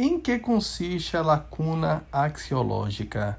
Em 0.00 0.20
que 0.20 0.38
consiste 0.38 1.16
a 1.16 1.22
lacuna 1.22 2.04
axiológica? 2.12 3.36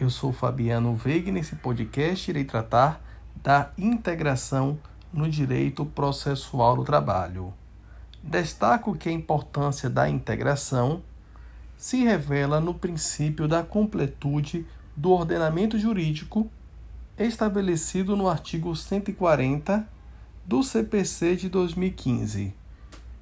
Eu 0.00 0.08
sou 0.08 0.32
Fabiano 0.32 0.94
Veiga 0.94 1.28
e 1.28 1.32
nesse 1.32 1.54
podcast 1.54 2.30
irei 2.30 2.46
tratar 2.46 2.98
da 3.42 3.70
integração 3.76 4.78
no 5.12 5.28
direito 5.28 5.84
processual 5.84 6.76
do 6.76 6.82
trabalho. 6.82 7.52
Destaco 8.22 8.96
que 8.96 9.10
a 9.10 9.12
importância 9.12 9.90
da 9.90 10.08
integração 10.08 11.02
se 11.76 12.02
revela 12.02 12.58
no 12.58 12.72
princípio 12.72 13.46
da 13.46 13.62
completude 13.62 14.66
do 14.96 15.10
ordenamento 15.10 15.78
jurídico 15.78 16.50
estabelecido 17.18 18.16
no 18.16 18.30
artigo 18.30 18.74
140 18.74 19.86
do 20.42 20.62
CPC 20.62 21.36
de 21.36 21.50
2015, 21.50 22.54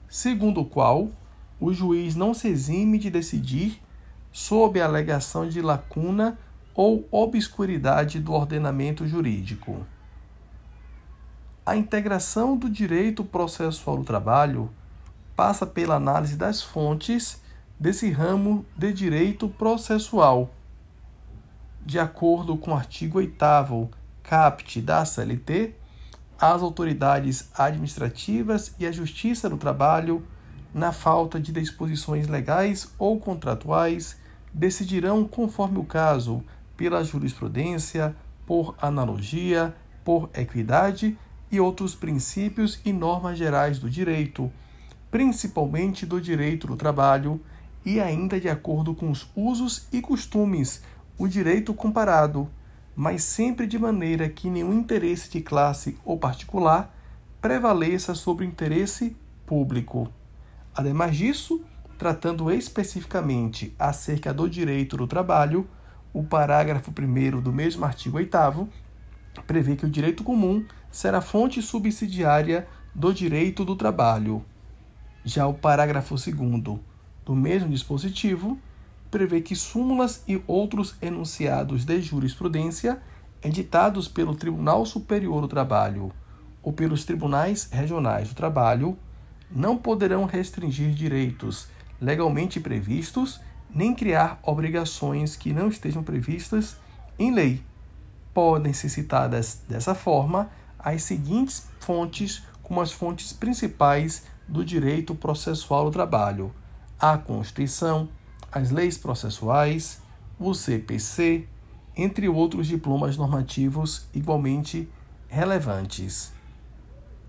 segundo 0.08 0.60
o 0.60 0.64
qual 0.64 1.10
o 1.60 1.72
juiz 1.72 2.14
não 2.14 2.34
se 2.34 2.48
exime 2.48 2.98
de 2.98 3.10
decidir 3.10 3.80
sob 4.32 4.80
a 4.80 4.84
alegação 4.84 5.48
de 5.48 5.60
lacuna 5.60 6.38
ou 6.74 7.06
obscuridade 7.10 8.18
do 8.18 8.32
ordenamento 8.32 9.06
jurídico. 9.06 9.86
A 11.64 11.76
integração 11.76 12.56
do 12.56 12.68
direito 12.68 13.24
processual 13.24 13.96
do 13.96 14.04
trabalho 14.04 14.70
passa 15.36 15.64
pela 15.64 15.94
análise 15.94 16.36
das 16.36 16.62
fontes 16.62 17.40
desse 17.78 18.10
ramo 18.10 18.66
de 18.76 18.92
direito 18.92 19.48
processual. 19.48 20.52
De 21.84 21.98
acordo 21.98 22.56
com 22.56 22.72
o 22.72 22.74
artigo 22.74 23.18
8 23.18 23.88
CAPT 24.22 24.80
da 24.80 25.04
CLT, 25.04 25.74
as 26.38 26.62
autoridades 26.62 27.50
administrativas 27.54 28.74
e 28.78 28.86
a 28.86 28.92
Justiça 28.92 29.48
do 29.48 29.56
Trabalho, 29.56 30.26
na 30.74 30.90
falta 30.90 31.38
de 31.38 31.52
disposições 31.52 32.26
legais 32.26 32.92
ou 32.98 33.20
contratuais, 33.20 34.18
decidirão, 34.52 35.24
conforme 35.24 35.78
o 35.78 35.84
caso, 35.84 36.42
pela 36.76 37.04
jurisprudência, 37.04 38.14
por 38.44 38.74
analogia, 38.82 39.74
por 40.04 40.28
equidade 40.34 41.16
e 41.50 41.60
outros 41.60 41.94
princípios 41.94 42.80
e 42.84 42.92
normas 42.92 43.38
gerais 43.38 43.78
do 43.78 43.88
direito, 43.88 44.50
principalmente 45.10 46.04
do 46.04 46.20
direito 46.20 46.66
do 46.66 46.76
trabalho, 46.76 47.40
e 47.84 48.00
ainda 48.00 48.40
de 48.40 48.48
acordo 48.48 48.94
com 48.94 49.10
os 49.10 49.30
usos 49.36 49.86
e 49.92 50.00
costumes, 50.00 50.82
o 51.16 51.28
direito 51.28 51.72
comparado, 51.72 52.48
mas 52.96 53.22
sempre 53.22 53.66
de 53.66 53.78
maneira 53.78 54.28
que 54.28 54.50
nenhum 54.50 54.72
interesse 54.72 55.30
de 55.30 55.40
classe 55.40 55.96
ou 56.04 56.18
particular 56.18 56.92
prevaleça 57.40 58.14
sobre 58.14 58.44
o 58.44 58.48
interesse 58.48 59.16
público. 59.46 60.10
Ademais 60.74 61.16
disso, 61.16 61.62
tratando 61.96 62.50
especificamente 62.50 63.74
acerca 63.78 64.34
do 64.34 64.48
direito 64.48 64.96
do 64.96 65.06
trabalho, 65.06 65.68
o 66.12 66.24
parágrafo 66.24 66.90
1 66.90 67.40
do 67.40 67.52
mesmo 67.52 67.84
artigo 67.84 68.16
8 68.16 68.68
prevê 69.46 69.76
que 69.76 69.86
o 69.86 69.90
direito 69.90 70.24
comum 70.24 70.64
será 70.90 71.20
fonte 71.20 71.62
subsidiária 71.62 72.66
do 72.94 73.12
direito 73.12 73.64
do 73.64 73.76
trabalho. 73.76 74.44
Já 75.24 75.46
o 75.46 75.54
parágrafo 75.54 76.14
2 76.14 76.80
do 77.24 77.34
mesmo 77.34 77.68
dispositivo 77.68 78.58
prevê 79.10 79.40
que 79.40 79.54
súmulas 79.54 80.24
e 80.26 80.42
outros 80.46 80.96
enunciados 81.00 81.84
de 81.84 82.02
jurisprudência 82.02 83.00
editados 83.42 84.08
pelo 84.08 84.34
Tribunal 84.34 84.84
Superior 84.84 85.40
do 85.40 85.48
Trabalho 85.48 86.12
ou 86.62 86.72
pelos 86.72 87.04
tribunais 87.04 87.68
regionais 87.70 88.28
do 88.28 88.34
trabalho 88.34 88.98
não 89.50 89.76
poderão 89.76 90.24
restringir 90.24 90.90
direitos 90.90 91.68
legalmente 92.00 92.60
previstos 92.60 93.40
nem 93.74 93.94
criar 93.94 94.38
obrigações 94.42 95.34
que 95.36 95.52
não 95.52 95.68
estejam 95.68 96.02
previstas 96.02 96.76
em 97.18 97.34
lei. 97.34 97.62
Podem 98.32 98.72
ser 98.72 98.88
citadas 98.88 99.62
dessa 99.68 99.94
forma 99.94 100.50
as 100.78 101.02
seguintes 101.02 101.66
fontes 101.80 102.42
como 102.62 102.80
as 102.80 102.92
fontes 102.92 103.32
principais 103.32 104.24
do 104.46 104.64
direito 104.64 105.14
processual 105.14 105.86
do 105.86 105.90
trabalho: 105.90 106.52
a 106.98 107.18
Constituição, 107.18 108.08
as 108.52 108.70
leis 108.70 108.96
processuais, 108.96 110.00
o 110.38 110.54
CPC, 110.54 111.48
entre 111.96 112.28
outros 112.28 112.66
diplomas 112.66 113.16
normativos 113.16 114.06
igualmente 114.14 114.88
relevantes. 115.28 116.32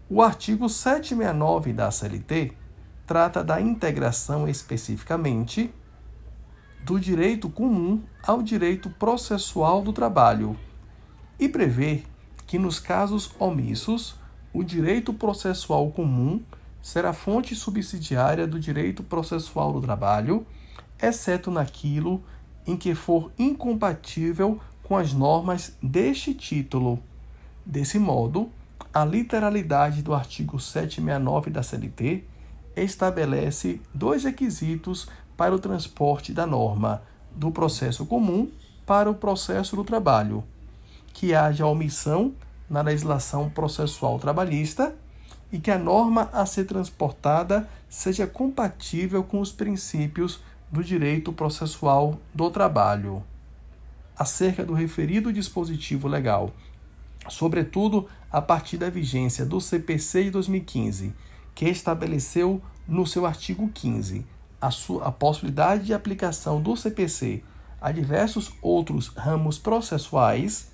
O 0.08 0.22
artigo 0.22 0.70
769 0.70 1.74
da 1.74 1.90
CLT 1.90 2.54
trata 3.08 3.44
da 3.44 3.60
integração 3.60 4.48
especificamente 4.48 5.74
do 6.84 7.00
direito 7.00 7.50
comum 7.50 8.04
ao 8.22 8.44
direito 8.44 8.88
processual 8.88 9.82
do 9.82 9.92
trabalho 9.92 10.56
e 11.40 11.50
prevê 11.50 12.04
que, 12.46 12.60
nos 12.60 12.80
casos 12.80 13.32
omissos, 13.40 14.16
o 14.54 14.64
direito 14.64 15.12
processual 15.12 15.90
comum 15.90 16.40
será 16.84 17.12
fonte 17.12 17.56
subsidiária 17.56 18.46
do 18.46 18.60
direito 18.60 19.02
processual 19.02 19.74
do 19.74 19.82
trabalho, 19.82 20.46
exceto 21.02 21.50
naquilo 21.50 22.24
em 22.68 22.78
que 22.78 22.94
for 22.94 23.32
incompatível 23.40 24.60
com 24.84 24.96
as 24.96 25.14
normas 25.14 25.76
deste 25.82 26.32
título. 26.32 27.00
Desse 27.66 27.98
modo, 27.98 28.52
a 28.96 29.04
literalidade 29.04 30.02
do 30.02 30.14
artigo 30.14 30.58
769 30.58 31.52
da 31.52 31.62
CLT 31.62 32.24
estabelece 32.78 33.82
dois 33.94 34.24
requisitos 34.24 35.10
para 35.36 35.54
o 35.54 35.60
transporte 35.60 36.32
da 36.32 36.48
norma 36.48 37.02
do 37.36 37.52
processo 37.52 38.06
comum 38.06 38.50
para 38.86 39.12
o 39.12 39.14
processo 39.14 39.76
do 39.76 39.84
trabalho: 39.84 40.46
que 41.12 41.36
haja 41.36 41.66
omissão 41.66 42.34
na 42.70 42.82
legislação 42.82 43.50
processual 43.50 44.18
trabalhista 44.18 44.96
e 45.52 45.60
que 45.60 45.72
a 45.72 45.78
norma 45.78 46.30
a 46.32 46.46
ser 46.46 46.64
transportada 46.64 47.68
seja 47.90 48.26
compatível 48.26 49.26
com 49.26 49.42
os 49.42 49.52
princípios 49.52 50.40
do 50.72 50.82
direito 50.82 51.34
processual 51.34 52.18
do 52.34 52.50
trabalho. 52.50 53.22
Acerca 54.18 54.64
do 54.64 54.72
referido 54.74 55.34
dispositivo 55.34 56.08
legal, 56.08 56.54
sobretudo 57.30 58.08
a 58.32 58.42
partir 58.42 58.78
da 58.78 58.90
vigência 58.90 59.46
do 59.46 59.60
CPC 59.62 60.26
de 60.26 60.32
2015, 60.32 61.14
que 61.54 61.66
estabeleceu 61.66 62.62
no 62.88 63.06
seu 63.08 63.26
artigo 63.26 63.70
15 63.74 64.26
a, 64.60 64.72
sua, 64.72 65.06
a 65.06 65.12
possibilidade 65.12 65.86
de 65.86 65.94
aplicação 65.94 66.62
do 66.62 66.76
CPC 66.76 67.44
a 67.80 67.92
diversos 67.92 68.52
outros 68.62 69.10
ramos 69.10 69.60
processuais, 69.60 70.72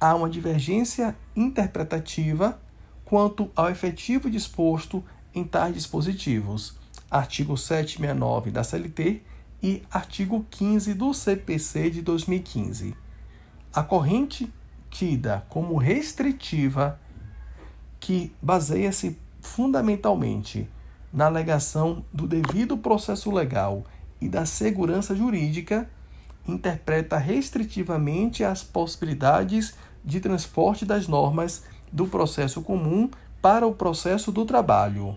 há 0.00 0.14
uma 0.14 0.30
divergência 0.30 1.14
interpretativa 1.36 2.58
quanto 3.04 3.50
ao 3.54 3.68
efetivo 3.68 4.30
disposto 4.30 5.04
em 5.34 5.44
tais 5.44 5.74
dispositivos, 5.74 6.78
artigo 7.10 7.56
769 7.58 8.50
da 8.50 8.64
CLT 8.64 9.22
e 9.62 9.82
artigo 9.90 10.46
15 10.50 10.94
do 10.94 11.12
CPC 11.12 11.90
de 11.90 12.00
2015. 12.00 12.96
A 13.72 13.82
corrente 13.82 14.50
tida 14.94 15.44
como 15.48 15.76
restritiva, 15.76 17.00
que 17.98 18.32
baseia-se 18.40 19.18
fundamentalmente 19.40 20.70
na 21.12 21.26
alegação 21.26 22.04
do 22.12 22.28
devido 22.28 22.78
processo 22.78 23.32
legal 23.32 23.82
e 24.20 24.28
da 24.28 24.46
segurança 24.46 25.16
jurídica, 25.16 25.90
interpreta 26.46 27.18
restritivamente 27.18 28.44
as 28.44 28.62
possibilidades 28.62 29.74
de 30.04 30.20
transporte 30.20 30.84
das 30.84 31.08
normas 31.08 31.64
do 31.92 32.06
processo 32.06 32.62
comum 32.62 33.10
para 33.42 33.66
o 33.66 33.74
processo 33.74 34.30
do 34.30 34.44
trabalho. 34.44 35.16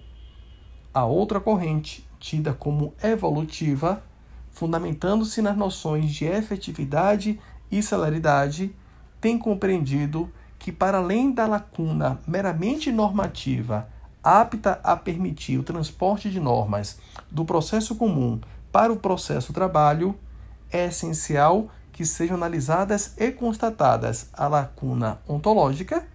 A 0.92 1.06
outra 1.06 1.40
corrente, 1.40 2.04
tida 2.20 2.52
como 2.52 2.96
evolutiva, 3.04 4.02
fundamentando-se 4.50 5.40
nas 5.40 5.56
noções 5.56 6.12
de 6.12 6.26
efetividade 6.26 7.40
e 7.70 7.84
celeridade, 7.84 8.74
tem 9.28 9.38
compreendido 9.38 10.32
que, 10.58 10.72
para 10.72 11.00
além 11.00 11.34
da 11.34 11.46
lacuna 11.46 12.18
meramente 12.26 12.94
normativa 12.94 13.90
apta 14.24 14.80
a 14.82 14.96
permitir 14.96 15.58
o 15.58 15.64
transporte 15.64 16.30
de 16.30 16.40
normas 16.40 16.98
do 17.30 17.44
processo 17.44 17.94
comum 17.96 18.40
para 18.72 18.94
o 18.94 18.96
processo 18.96 19.52
trabalho, 19.52 20.16
é 20.72 20.86
essencial 20.86 21.68
que 21.92 22.06
sejam 22.06 22.38
analisadas 22.38 23.16
e 23.18 23.30
constatadas 23.30 24.30
a 24.32 24.48
lacuna 24.48 25.20
ontológica, 25.28 26.08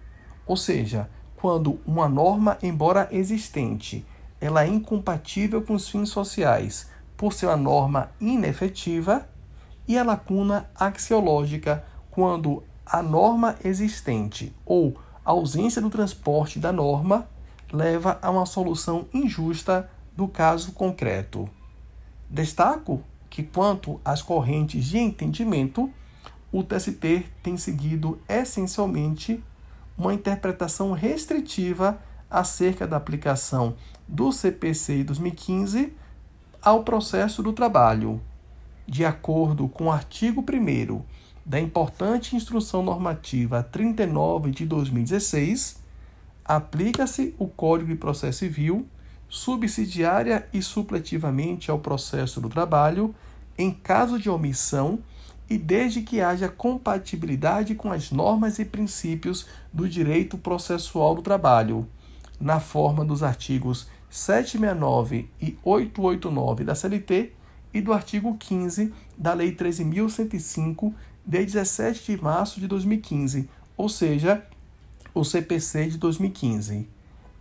ou 0.47 0.57
seja, 0.57 1.07
quando 1.35 1.79
uma 1.85 2.09
norma, 2.09 2.57
embora 2.63 3.07
existente, 3.11 4.03
ela 4.41 4.63
é 4.63 4.67
incompatível 4.67 5.61
com 5.61 5.75
os 5.75 5.87
fins 5.87 6.09
sociais 6.09 6.89
por 7.15 7.31
ser 7.31 7.45
uma 7.45 7.57
norma 7.57 8.09
inefetiva, 8.19 9.29
e 9.87 9.99
a 9.99 10.03
lacuna 10.03 10.67
axiológica, 10.75 11.83
quando 12.09 12.63
a 12.85 13.01
norma 13.01 13.55
existente 13.63 14.53
ou 14.65 14.95
ausência 15.23 15.81
do 15.81 15.89
transporte 15.89 16.59
da 16.59 16.71
norma 16.71 17.27
leva 17.71 18.19
a 18.21 18.29
uma 18.29 18.45
solução 18.45 19.07
injusta 19.13 19.89
do 20.15 20.27
caso 20.27 20.73
concreto. 20.73 21.49
Destaco 22.29 23.01
que, 23.29 23.41
quanto 23.41 23.99
às 24.05 24.21
correntes 24.21 24.85
de 24.85 24.97
entendimento, 24.97 25.91
o 26.51 26.63
TST 26.63 27.25
tem 27.41 27.57
seguido 27.57 28.19
essencialmente 28.29 29.43
uma 29.97 30.13
interpretação 30.13 30.91
restritiva 30.91 31.99
acerca 32.29 32.85
da 32.85 32.97
aplicação 32.97 33.75
do 34.07 34.31
CPC 34.31 35.03
2015 35.03 35.93
ao 36.61 36.83
processo 36.83 37.41
do 37.41 37.53
trabalho. 37.53 38.21
De 38.87 39.05
acordo 39.05 39.67
com 39.67 39.85
o 39.85 39.91
artigo 39.91 40.41
1 40.41 41.01
da 41.45 41.59
importante 41.59 42.35
Instrução 42.35 42.81
Normativa 42.81 43.61
39 43.63 44.51
de 44.51 44.65
2016, 44.65 45.77
aplica-se 46.45 47.35
o 47.37 47.47
Código 47.47 47.89
de 47.89 47.95
Processo 47.95 48.39
Civil 48.39 48.87
subsidiária 49.27 50.47
e 50.53 50.61
supletivamente 50.61 51.71
ao 51.71 51.79
processo 51.79 52.39
do 52.39 52.49
trabalho 52.49 53.15
em 53.57 53.71
caso 53.71 54.19
de 54.19 54.29
omissão 54.29 54.99
e 55.49 55.57
desde 55.57 56.01
que 56.01 56.21
haja 56.21 56.47
compatibilidade 56.47 57.75
com 57.75 57.91
as 57.91 58.11
normas 58.11 58.59
e 58.59 58.65
princípios 58.65 59.47
do 59.71 59.89
direito 59.89 60.37
processual 60.37 61.15
do 61.15 61.21
trabalho, 61.21 61.87
na 62.39 62.59
forma 62.59 63.03
dos 63.03 63.23
artigos 63.23 63.87
769 64.09 65.29
e 65.41 65.57
889 65.63 66.63
da 66.63 66.75
CLT 66.75 67.33
e 67.73 67.81
do 67.81 67.91
artigo 67.91 68.37
15 68.37 68.93
da 69.17 69.33
Lei 69.33 69.55
13.105, 69.55 70.93
de 71.25 71.45
17 71.45 72.15
de 72.15 72.21
março 72.21 72.59
de 72.59 72.67
2015, 72.67 73.49
ou 73.77 73.89
seja, 73.89 74.45
o 75.13 75.23
CPC 75.23 75.87
de 75.87 75.97
2015. 75.97 76.87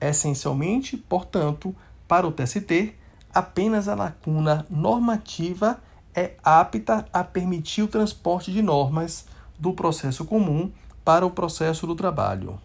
Essencialmente, 0.00 0.96
portanto, 0.96 1.74
para 2.06 2.26
o 2.26 2.32
TST, 2.32 2.94
apenas 3.32 3.88
a 3.88 3.94
lacuna 3.94 4.66
normativa 4.68 5.80
é 6.14 6.32
apta 6.44 7.06
a 7.12 7.24
permitir 7.24 7.82
o 7.82 7.88
transporte 7.88 8.52
de 8.52 8.60
normas 8.60 9.26
do 9.58 9.72
processo 9.72 10.24
comum 10.24 10.70
para 11.04 11.24
o 11.24 11.30
processo 11.30 11.86
do 11.86 11.94
trabalho. 11.94 12.60